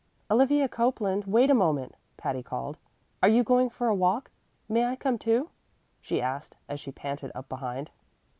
[0.31, 2.79] "Olivia Copeland, wait a moment," Patty called.
[3.21, 4.31] "Are you going for a walk?
[4.67, 5.51] May I come too?"
[5.99, 7.91] she asked, as she panted up behind.